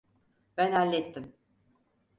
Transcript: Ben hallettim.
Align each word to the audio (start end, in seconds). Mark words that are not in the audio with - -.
Ben 0.57 0.71
hallettim. 0.71 1.33